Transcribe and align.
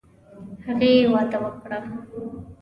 هغې 0.65 0.91
وعده 1.13 1.37
وکړه. 1.43 1.79